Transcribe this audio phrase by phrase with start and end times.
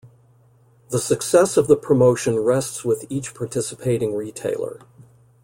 [0.89, 4.79] The success of the promotion rests with each participating retailer.